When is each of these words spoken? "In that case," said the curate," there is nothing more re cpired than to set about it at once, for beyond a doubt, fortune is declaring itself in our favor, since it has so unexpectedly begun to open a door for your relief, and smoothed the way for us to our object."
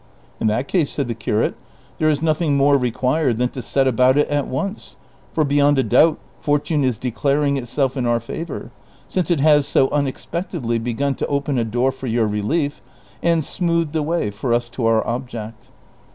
"In 0.41 0.47
that 0.47 0.67
case," 0.67 0.89
said 0.89 1.07
the 1.07 1.13
curate," 1.13 1.53
there 1.99 2.09
is 2.09 2.23
nothing 2.23 2.57
more 2.57 2.75
re 2.75 2.91
cpired 2.91 3.37
than 3.37 3.49
to 3.49 3.61
set 3.61 3.87
about 3.87 4.17
it 4.17 4.27
at 4.29 4.47
once, 4.47 4.95
for 5.31 5.43
beyond 5.43 5.77
a 5.77 5.83
doubt, 5.83 6.17
fortune 6.39 6.83
is 6.83 6.97
declaring 6.97 7.55
itself 7.55 7.95
in 7.95 8.07
our 8.07 8.19
favor, 8.19 8.71
since 9.09 9.29
it 9.29 9.41
has 9.41 9.67
so 9.67 9.89
unexpectedly 9.91 10.79
begun 10.79 11.13
to 11.13 11.27
open 11.27 11.59
a 11.59 11.63
door 11.63 11.91
for 11.91 12.07
your 12.07 12.25
relief, 12.25 12.81
and 13.21 13.45
smoothed 13.45 13.93
the 13.93 14.01
way 14.01 14.31
for 14.31 14.55
us 14.55 14.69
to 14.69 14.87
our 14.87 15.05
object." 15.05 15.67